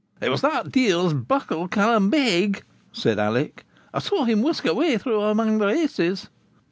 [0.19, 5.21] 'It was that deevil's buckle, Callum Beg,' said Alick; 'I saw him whisk away through
[5.21, 6.27] amang the reises.'